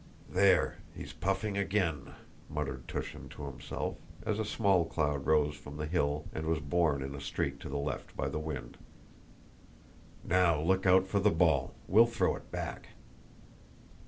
"There... 0.31 0.77
he's 0.95 1.13
puffing 1.13 1.59
again," 1.59 2.13
muttered 2.49 2.87
Túshin 2.87 3.29
to 3.29 3.43
himself, 3.43 3.97
as 4.25 4.39
a 4.39 4.43
small 4.43 4.83
cloud 4.83 5.27
rose 5.27 5.53
from 5.53 5.77
the 5.77 5.85
hill 5.85 6.25
and 6.33 6.47
was 6.47 6.59
borne 6.59 7.03
in 7.03 7.13
a 7.13 7.21
streak 7.21 7.59
to 7.59 7.69
the 7.69 7.77
left 7.77 8.17
by 8.17 8.27
the 8.27 8.39
wind. 8.39 8.79
"Now 10.23 10.59
look 10.59 10.87
out 10.87 11.05
for 11.05 11.19
the 11.19 11.29
ball... 11.29 11.75
we'll 11.87 12.07
throw 12.07 12.35
it 12.35 12.49
back." 12.49 12.87